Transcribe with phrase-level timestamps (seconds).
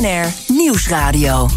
[0.00, 1.48] BNR Nieuwsradio.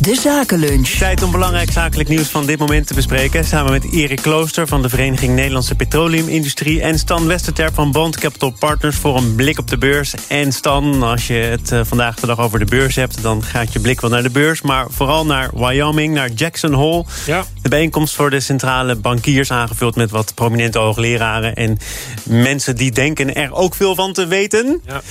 [0.00, 0.88] De Zakenlunch.
[0.88, 3.44] Tijd om belangrijk zakelijk nieuws van dit moment te bespreken.
[3.44, 6.80] Samen met Erik Klooster van de Vereniging Nederlandse Petroleumindustrie...
[6.80, 10.14] en Stan Westerterp van Bond Capital Partners voor een blik op de beurs.
[10.28, 13.22] En Stan, als je het eh, vandaag de dag over de beurs hebt...
[13.22, 17.04] dan gaat je blik wel naar de beurs, maar vooral naar Wyoming, naar Jackson Hole.
[17.26, 17.44] Ja.
[17.62, 21.54] De bijeenkomst voor de centrale bankiers aangevuld met wat prominente hoogleraren...
[21.54, 21.78] en
[22.22, 24.80] mensen die denken er ook veel van te weten.
[24.86, 25.02] Ja.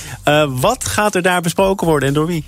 [0.44, 2.44] Uh, wat gaat er daar besproken worden en door wie?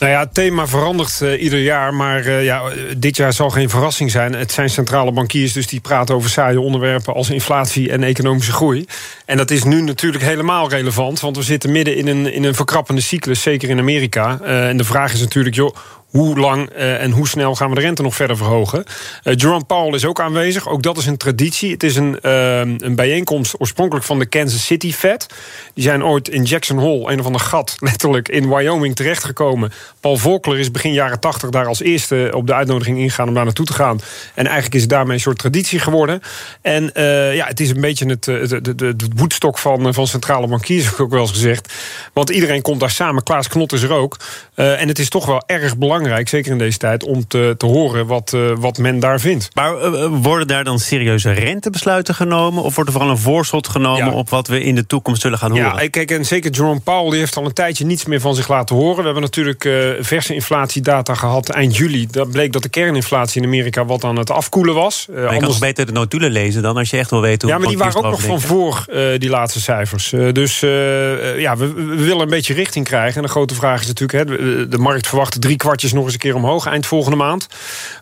[0.00, 2.62] Nou ja, het thema verandert uh, ieder jaar, maar uh, ja,
[2.96, 4.32] dit jaar zal geen verrassing zijn.
[4.34, 8.86] Het zijn centrale bankiers, dus die praten over saaie onderwerpen als inflatie en economische groei.
[9.24, 12.54] En dat is nu natuurlijk helemaal relevant, want we zitten midden in een, in een
[12.54, 14.38] verkrappende cyclus, zeker in Amerika.
[14.42, 15.74] Uh, en de vraag is natuurlijk, joh,
[16.10, 18.84] hoe lang uh, en hoe snel gaan we de rente nog verder verhogen?
[19.24, 20.68] Uh, Jerome Powell is ook aanwezig.
[20.68, 21.72] Ook dat is een traditie.
[21.72, 25.26] Het is een, uh, een bijeenkomst oorspronkelijk van de Kansas City Fed.
[25.74, 29.72] Die zijn ooit in Jackson Hole, een of ander gat, letterlijk in Wyoming terechtgekomen.
[30.00, 33.44] Paul Volcker is begin jaren tachtig daar als eerste op de uitnodiging ingegaan om daar
[33.44, 34.00] naartoe te gaan.
[34.34, 36.20] En eigenlijk is het daarmee een soort traditie geworden.
[36.62, 36.90] En
[37.34, 41.10] ja, het is een beetje het, de, de, de, woedstok van, van centrale bankiers, ook
[41.10, 41.72] wel eens gezegd.
[42.12, 43.22] Want iedereen komt daar samen.
[43.22, 44.16] Klaas Knot is er ook.
[44.54, 47.66] en het is toch wel erg belangrijk belangrijk, zeker in deze tijd, om te, te
[47.66, 49.48] horen wat, uh, wat men daar vindt.
[49.54, 52.62] Maar uh, worden daar dan serieuze rentebesluiten genomen?
[52.62, 54.12] Of wordt er vooral een voorschot genomen ja.
[54.12, 55.82] op wat we in de toekomst zullen gaan horen?
[55.82, 58.48] Ja, kijk, en zeker Jerome Powell die heeft al een tijdje niets meer van zich
[58.48, 58.96] laten horen.
[58.96, 62.06] We hebben natuurlijk uh, verse inflatiedata gehad eind juli.
[62.10, 65.06] Dat bleek dat de kerninflatie in Amerika wat aan het afkoelen was.
[65.10, 65.50] Uh, maar je anders...
[65.50, 67.78] kan beter de notulen lezen dan als je echt wil weten hoe Ja, maar die
[67.78, 68.84] waren ook nog van voor
[69.18, 70.10] die laatste cijfers.
[70.32, 73.16] dus ja, we, we, willen een beetje richting krijgen.
[73.16, 76.12] En de grote vraag is natuurlijk, hè, de, de markt verwacht drie kwartjes nog eens
[76.12, 77.46] een keer omhoog eind volgende maand.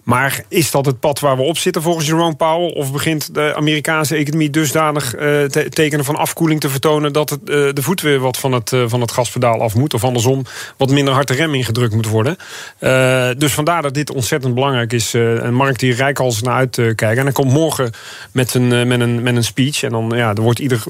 [0.03, 2.73] Maar is dat het pad waar we op zitten volgens Jerome Powell?
[2.73, 7.13] Of begint de Amerikaanse economie dusdanig te tekenen van afkoeling te vertonen...
[7.13, 9.95] dat het, uh, de voet weer wat van het, uh, van het gaspedaal af moet?
[9.95, 10.45] Of andersom,
[10.77, 12.37] wat minder hard de rem ingedrukt moet worden?
[13.39, 15.13] dus vandaar dat dit ontzettend belangrijk is.
[15.13, 17.19] een markt die rijkhalsend naar uitkijkt.
[17.19, 17.93] en dan komt morgen
[18.33, 19.83] met een, met een, met een speech.
[19.83, 20.83] En dan, ja, dan wordt ieder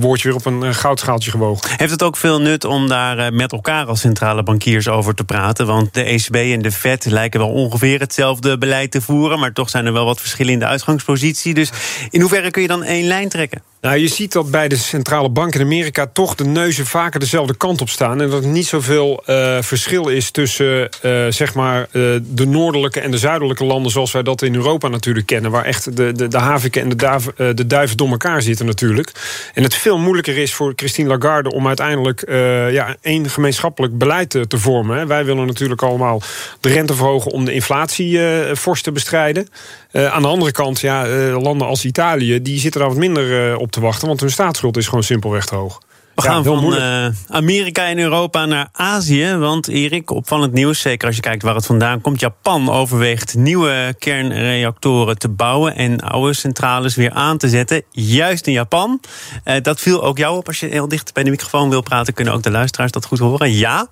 [0.00, 1.70] woordje weer op een goudschaaltje gewogen.
[1.76, 5.66] Heeft het ook veel nut om daar met elkaar als centrale bankiers over te praten?
[5.66, 9.70] Want de ECB en de Fed lijken wel ongeveer hetzelfde beleid te voeren, maar toch
[9.70, 11.54] zijn er wel wat verschillen in de uitgangspositie.
[11.54, 11.70] Dus
[12.10, 13.62] in hoeverre kun je dan één lijn trekken?
[13.80, 17.56] Nou, je ziet dat bij de centrale banken in Amerika toch de neuzen vaker dezelfde
[17.56, 18.20] kant op staan.
[18.20, 23.00] En dat er niet zoveel uh, verschil is tussen uh, zeg maar, uh, de noordelijke
[23.00, 25.50] en de zuidelijke landen, zoals wij dat in Europa natuurlijk kennen.
[25.50, 29.12] Waar echt de, de, de haviken en de, de duiven door elkaar zitten natuurlijk.
[29.54, 32.24] En het veel moeilijker is voor Christine Lagarde om uiteindelijk
[32.70, 35.06] ja, één gemeenschappelijk beleid te vormen.
[35.06, 36.22] Wij willen natuurlijk allemaal
[36.60, 38.20] de rente verhogen om de inflatie
[38.56, 39.48] fors te bestrijden.
[39.92, 41.06] aan de andere kant, ja,
[41.40, 44.86] landen als Italië, die zitten daar wat minder op te wachten, want hun staatsschuld is
[44.86, 45.78] gewoon simpelweg te hoog.
[46.18, 49.36] We gaan ja, van uh, Amerika en Europa naar Azië.
[49.36, 52.20] Want Erik, opvallend nieuws, zeker als je kijkt waar het vandaan komt.
[52.20, 57.82] Japan overweegt nieuwe kernreactoren te bouwen en oude centrales weer aan te zetten.
[57.90, 59.00] Juist in Japan.
[59.44, 60.46] Uh, dat viel ook jou op.
[60.46, 63.18] Als je heel dicht bij de microfoon wil praten, kunnen ook de luisteraars dat goed
[63.18, 63.52] horen.
[63.52, 63.88] Ja?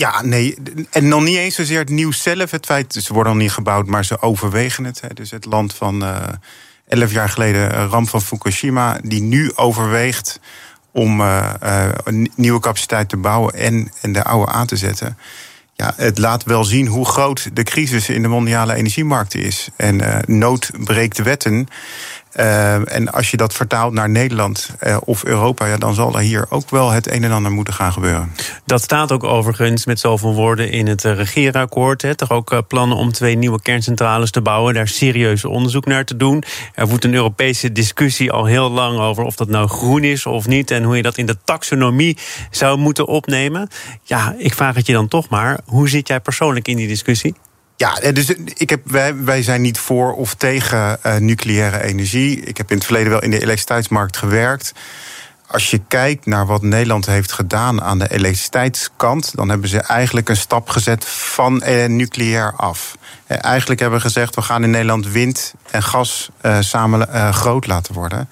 [0.00, 0.56] Ja, nee.
[0.90, 2.50] En nog niet eens zozeer het nieuws zelf.
[2.50, 5.00] Het feit, ze worden nog niet gebouwd, maar ze overwegen het.
[5.00, 5.08] Hè.
[5.14, 6.02] Dus het land van.
[6.02, 6.16] Uh,
[6.88, 10.40] elf jaar geleden een ramp van Fukushima, die nu overweegt
[10.92, 15.18] om een nieuwe capaciteit te bouwen en, en de oude aan te zetten.
[15.74, 19.68] Ja, het laat wel zien hoe groot de crisis in de mondiale energiemarkt is.
[19.76, 21.68] En nood breekt wetten.
[22.36, 26.20] Uh, en als je dat vertaalt naar Nederland uh, of Europa, ja, dan zal er
[26.20, 28.32] hier ook wel het een en ander moeten gaan gebeuren.
[28.64, 32.02] Dat staat ook overigens met zoveel woorden in het regeerakkoord.
[32.02, 32.14] Hè.
[32.14, 36.42] Toch ook plannen om twee nieuwe kerncentrales te bouwen, daar serieus onderzoek naar te doen.
[36.74, 40.46] Er woedt een Europese discussie al heel lang over of dat nou groen is of
[40.46, 42.18] niet en hoe je dat in de taxonomie
[42.50, 43.68] zou moeten opnemen.
[44.02, 47.34] Ja, ik vraag het je dan toch maar, hoe zit jij persoonlijk in die discussie?
[47.80, 52.40] Ja, dus ik heb, wij, wij zijn niet voor of tegen uh, nucleaire energie.
[52.40, 54.72] Ik heb in het verleden wel in de elektriciteitsmarkt gewerkt.
[55.46, 60.28] Als je kijkt naar wat Nederland heeft gedaan aan de elektriciteitskant, dan hebben ze eigenlijk
[60.28, 62.96] een stap gezet van nucleair af.
[63.26, 66.30] Eigenlijk hebben we gezegd: we gaan in Nederland wind en gas
[66.60, 68.28] samen groot laten worden.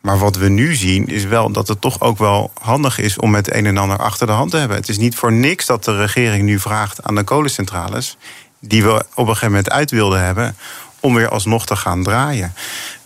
[0.00, 3.34] Maar wat we nu zien is wel dat het toch ook wel handig is om
[3.34, 4.76] het een en ander achter de hand te hebben.
[4.76, 8.16] Het is niet voor niks dat de regering nu vraagt aan de kolencentrales
[8.68, 10.56] die we op een gegeven moment uit wilden hebben,
[11.04, 12.54] om weer alsnog te gaan draaien.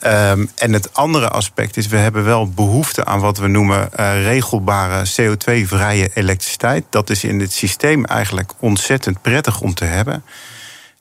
[0.07, 4.23] Um, en het andere aspect is, we hebben wel behoefte aan wat we noemen uh,
[4.23, 6.85] regelbare CO2-vrije elektriciteit.
[6.91, 10.25] Dat is in dit systeem eigenlijk ontzettend prettig om te hebben.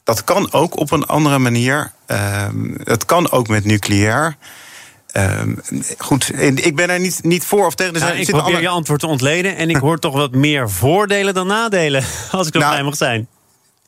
[0.04, 1.92] Dat kan ook op een andere manier.
[2.07, 4.36] Um, het kan ook met nucleair.
[5.07, 5.56] Ehm,
[5.98, 7.94] goed, ik ben er niet, niet voor of tegen.
[7.94, 8.62] Er zijn, ik probeer alle...
[8.62, 12.53] je antwoord te ontleden en ik hoor toch wat meer voordelen dan nadelen, als ik
[12.53, 13.27] er nou, mag zijn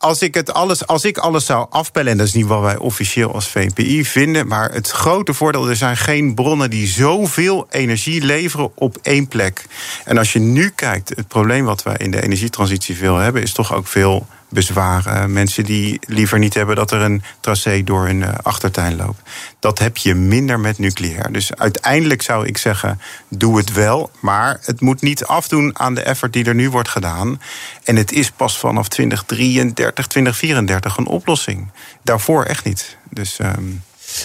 [0.02, 2.78] als ik, het alles, als ik alles zou afpellen, en dat is niet wat wij
[2.78, 8.22] officieel als VPI vinden, maar het grote voordeel, er zijn geen bronnen die zoveel energie
[8.26, 9.66] leveren op één plek.
[10.06, 13.52] En als je nu kijkt, het probleem wat wij in de energietransitie veel hebben, is
[13.52, 15.34] toch ook veel bezwaren.
[15.34, 19.22] Mensen die liever niet hebben dat er een tracé door hun eh, achtertuin loopt.
[19.60, 21.32] Dat heb je minder met nucleair.
[21.32, 24.12] Dus uiteindelijk zou ik zeggen, doe het wel.
[24.20, 27.42] Maar het moet niet afdoen aan de effort die er nu wordt gedaan.
[27.84, 31.72] En het is pas vanaf 2033, 2034 een oplossing.
[32.04, 32.98] Daarvoor echt niet.
[33.10, 33.40] Dus...
[33.40, 33.82] Um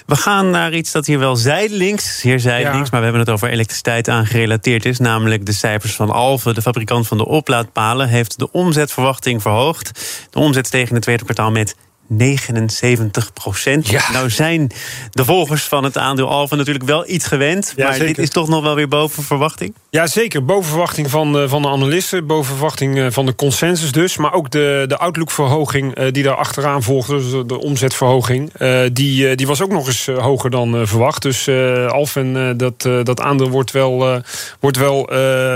[0.07, 3.49] we gaan naar iets dat hier wel zijdelings, zeer zijdelings, maar we hebben het over
[3.49, 4.99] elektriciteit aangerelateerd is.
[4.99, 9.91] Namelijk de cijfers van Alve, de fabrikant van de oplaadpalen, heeft de omzetverwachting verhoogd.
[10.31, 14.13] De omzet steeg in het tweede kwartaal met 79 procent.
[14.13, 14.71] Nou zijn
[15.11, 17.75] de volgers van het aandeel Alfa natuurlijk wel iets gewend.
[17.77, 19.75] maar dit is toch nog wel weer boven verwachting?
[19.91, 20.45] Ja, zeker.
[20.45, 22.27] Boven verwachting van de, van de analisten.
[22.27, 24.17] Boven verwachting eh, van de consensus dus.
[24.17, 27.17] Maar ook de, de outlookverhoging uh, die daar achteraan volgde.
[27.17, 28.53] Dus de omzetverhoging.
[28.59, 31.23] Uh, die, die was ook nog eens hoger dan verwacht.
[31.23, 31.49] Dus
[31.89, 34.23] Alfen, dat, dat aandeel wordt wel,
[34.61, 35.03] wordt wel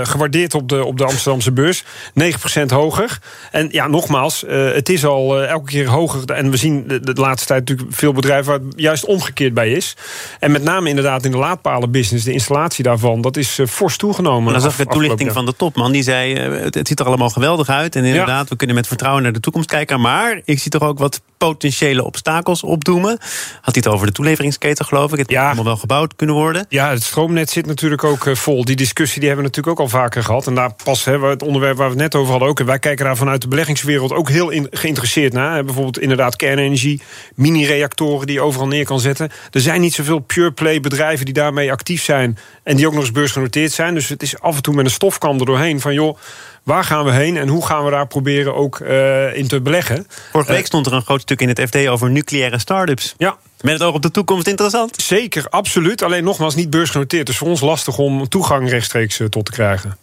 [0.03, 1.83] gewaardeerd op de, op de Amsterdamse beurs.
[2.13, 3.19] 9 procent hoger.
[3.51, 7.47] En ja, nogmaals, het is al elke keer hoger en we zien de, de, laatste
[7.47, 9.95] tijd natuurlijk veel bedrijven waar het juist omgekeerd bij is.
[10.39, 14.53] En met name inderdaad in de laadpalenbusiness, de installatie daarvan, dat is uh, fors toegenomen.
[14.53, 15.91] dan zag ik de toelichting van de topman.
[15.91, 17.95] Die zei: uh, het, ziet er allemaal geweldig uit.
[17.95, 20.01] En inderdaad, we kunnen met vertrouwen naar de toekomst kijken.
[20.01, 23.17] Maar ik zie toch ook wat potentiële obstakels opdoemen.
[23.61, 25.17] Had hij het over de toeleveringsketen, geloof ik.
[25.17, 25.37] Het ja.
[25.37, 26.65] moet allemaal wel gebouwd kunnen worden.
[26.69, 28.65] Ja, het stroomnet zit natuurlijk ook uh, vol.
[28.65, 30.47] Die discussie die hebben we natuurlijk ook al vaker gehad.
[30.47, 32.59] En daar pas hè, het onderwerp waar we het net over hadden ook.
[32.59, 35.63] En wij kijken daar vanuit de beleggingswereld ook heel in, geïnteresseerd naar.
[35.63, 37.01] Bijvoorbeeld inderdaad kernenergie,
[37.35, 39.29] mini-reactoren die je overal neer kan zetten.
[39.51, 43.01] Er zijn niet zoveel pure play bedrijven die daarmee actief zijn en die ook nog
[43.01, 43.93] eens beursgenoteerd zijn.
[43.93, 46.17] Dus het is af en toe met een stofkam er doorheen van joh.
[46.63, 50.07] Waar gaan we heen en hoe gaan we daar proberen ook uh, in te beleggen?
[50.31, 53.15] Vorige week stond er een groot stuk in het FD over nucleaire start-ups.
[53.17, 53.37] Ja.
[53.61, 55.01] Met het oog op de toekomst interessant?
[55.01, 56.01] Zeker, absoluut.
[56.01, 57.25] Alleen nogmaals niet beursgenoteerd.
[57.25, 59.97] Dus voor ons lastig om toegang rechtstreeks uh, tot te krijgen.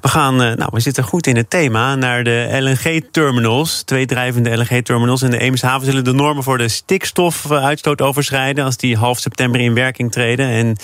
[0.00, 3.82] We gaan, eh, nou, we zitten goed in het thema, naar de LNG-terminals.
[3.82, 8.96] Twee drijvende LNG-terminals in de Eemshaven zullen de normen voor de stikstofuitstoot overschrijden als die
[8.96, 10.46] half september in werking treden.
[10.46, 10.76] En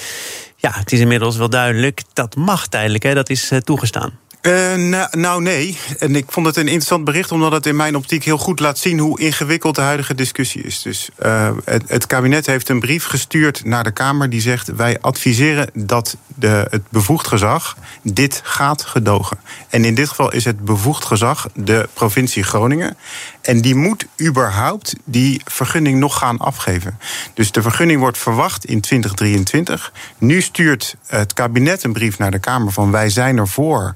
[0.56, 4.18] ja, het is inmiddels wel duidelijk, dat mag tijdelijk, hè, dat is eh, toegestaan.
[4.46, 4.75] Uh,
[5.11, 5.79] nou, nee.
[5.99, 8.79] En ik vond het een interessant bericht, omdat het in mijn optiek heel goed laat
[8.79, 10.82] zien hoe ingewikkeld de huidige discussie is.
[10.82, 15.00] Dus uh, het, het, kabinet heeft een brief gestuurd naar de Kamer die zegt: wij
[15.00, 19.38] adviseren dat de, het bevoegd gezag dit gaat gedogen.
[19.69, 22.96] En in dit geval is het bevoegd gezag de provincie Groningen.
[23.44, 26.99] En die moet überhaupt die vergunning nog gaan afgeven.
[27.35, 29.93] Dus de vergunning wordt verwacht in 2023.
[30.19, 33.94] Nu stuurt het kabinet een brief naar de Kamer van wij zijn ervoor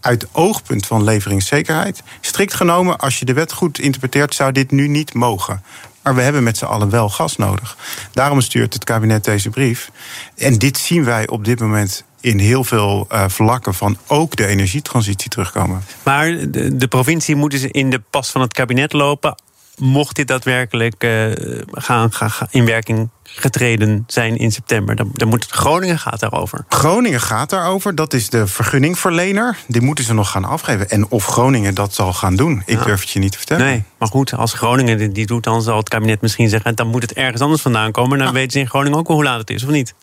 [0.00, 2.02] uit oogpunt van leveringszekerheid.
[2.20, 5.62] Strikt genomen, als je de wet goed interpreteert, zou dit nu niet mogen.
[6.02, 7.76] Maar we hebben met z'n allen wel gas nodig.
[8.12, 9.90] Daarom stuurt het kabinet deze brief.
[10.36, 14.46] En dit zien wij op dit moment in heel veel uh, vlakken van ook de
[14.46, 15.82] energietransitie terugkomen.
[16.02, 19.34] Maar de, de provincie moet dus in de pas van het kabinet lopen
[19.80, 21.32] mocht dit daadwerkelijk uh,
[21.70, 24.96] gaan, gaan, in werking getreden zijn in september.
[24.96, 26.64] Dan, dan moet, Groningen gaat daarover.
[26.68, 27.94] Groningen gaat daarover.
[27.94, 29.56] Dat is de vergunningverlener.
[29.66, 30.90] Die moeten ze nog gaan afgeven.
[30.90, 33.66] En of Groningen dat zal gaan doen, ik durf het je niet te vertellen.
[33.66, 36.74] Nee, maar goed, als Groningen die doet, dan zal het kabinet misschien zeggen...
[36.74, 38.18] dan moet het ergens anders vandaan komen.
[38.18, 39.94] Dan weten ze in Groningen ook wel hoe laat het is, of niet?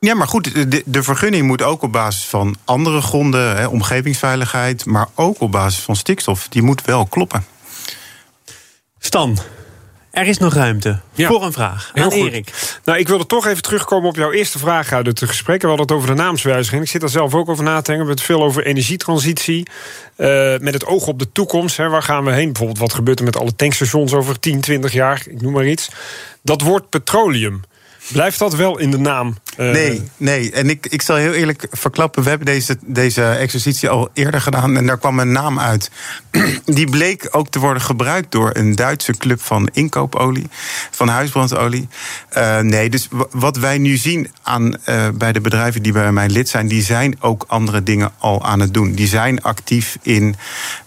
[0.00, 4.84] Ja, maar goed, de, de, vergunning moet ook op basis van andere gronden, hè, omgevingsveiligheid,
[4.84, 7.44] maar ook op basis van stikstof, die moet wel kloppen.
[8.98, 9.38] Stan,
[10.16, 12.78] er is nog ruimte voor een vraag aan Erik.
[12.84, 15.62] Nou, ik wilde toch even terugkomen op jouw eerste vraag uit het gesprek.
[15.62, 16.82] We hadden het over de naamswijziging.
[16.82, 17.92] Ik zit daar zelf ook over na te denken.
[17.92, 19.66] We hebben het veel over energietransitie.
[20.16, 21.76] Uh, met het oog op de toekomst.
[21.76, 21.88] Hè.
[21.88, 22.46] Waar gaan we heen?
[22.46, 25.22] Bijvoorbeeld, wat gebeurt er met alle tankstations over 10, 20 jaar?
[25.28, 25.88] Ik noem maar iets.
[26.42, 27.60] Dat woord petroleum.
[28.12, 29.36] Blijft dat wel in de naam?
[29.56, 29.70] Uh...
[29.70, 30.52] Nee, nee.
[30.52, 32.22] En ik, ik zal heel eerlijk verklappen.
[32.22, 34.76] We hebben deze, deze exercitie al eerder gedaan.
[34.76, 35.90] En daar kwam een naam uit.
[36.64, 40.48] Die bleek ook te worden gebruikt door een Duitse club van inkoopolie.
[40.90, 41.88] Van huisbrandolie.
[42.36, 46.28] Uh, nee, dus wat wij nu zien aan, uh, bij de bedrijven die bij mij
[46.28, 46.68] lid zijn.
[46.68, 48.92] Die zijn ook andere dingen al aan het doen.
[48.92, 50.36] Die zijn actief in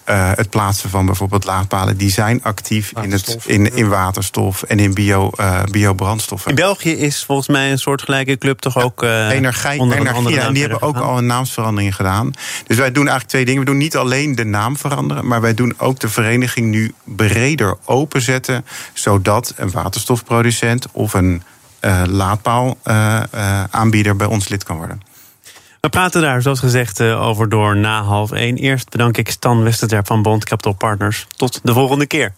[0.10, 1.98] uh, het plaatsen van bijvoorbeeld laadpalen.
[1.98, 6.50] Die zijn actief in, het, in, in waterstof en in bio, uh, biobrandstoffen.
[6.50, 9.04] In België is volgens mij een soortgelijke club toch ook.
[9.04, 12.32] Uh, energie, onder energie ja, en die hebben ook al een naamsverandering gedaan.
[12.68, 13.60] Dus wij doen eigenlijk twee dingen.
[13.60, 17.78] We doen niet alleen de naam veranderen, maar wij doen ook de vereniging nu breder
[17.86, 18.66] openzetten.
[18.94, 21.44] Zodat een waterstofproducent of een
[22.06, 25.02] laadpaalaanbieder bij ons lid kan worden.
[25.82, 28.58] We praten daar, zoals gezegd, over door na half één.
[28.58, 31.28] Eerst bedank ik Stan Westerterp van Bond Capital Partners.
[31.36, 32.34] Tot de volgende keer.